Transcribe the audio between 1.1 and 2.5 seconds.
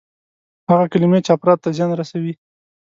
چې افرادو ته زیان رسوي.